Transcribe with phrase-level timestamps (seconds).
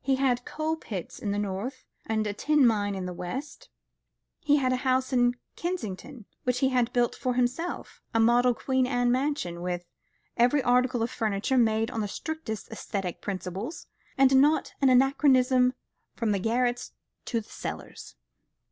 [0.00, 3.68] He had coal pits in the North, and a tin mine in the West.
[4.40, 8.88] He had a house at Kensington which he had built for himself, a model Queen
[8.88, 9.86] Anne mansion, with
[10.36, 13.86] every article of furniture made on the strictest aesthetic principles,
[14.16, 15.74] and not an anachronism
[16.16, 16.90] from the garrets
[17.26, 18.16] to the cellars.